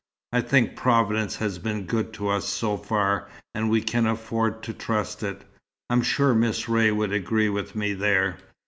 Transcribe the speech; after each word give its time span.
I 0.33 0.41
think 0.41 0.75
Providence 0.75 1.35
has 1.35 1.59
been 1.59 1.85
good 1.85 2.11
to 2.13 2.29
us 2.29 2.49
so 2.49 2.75
far, 2.75 3.29
and 3.53 3.69
we 3.69 3.83
can 3.83 4.07
afford 4.07 4.63
to 4.63 4.73
trust 4.73 5.21
It. 5.21 5.43
I'm 5.91 6.01
sure 6.01 6.33
Miss 6.33 6.67
Ray 6.67 6.89
would 6.91 7.11
agree 7.13 7.49
with 7.49 7.75
me 7.75 7.93
there." 7.93 8.37